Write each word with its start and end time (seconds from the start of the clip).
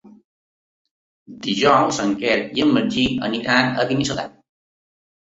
Dijous 1.43 2.01
en 2.05 2.17
Quer 2.25 2.41
i 2.59 2.67
en 2.67 2.75
Magí 2.81 3.07
aniran 3.31 3.73
a 3.81 3.89
Binissalem. 3.95 4.39